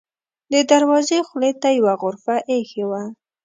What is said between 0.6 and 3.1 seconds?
دروازې خولې ته یوه غرفه اېښې وه.